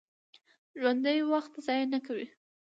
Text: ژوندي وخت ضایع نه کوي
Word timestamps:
ژوندي 0.79 1.17
وخت 1.31 1.53
ضایع 1.65 1.85
نه 1.93 1.99
کوي 2.05 2.27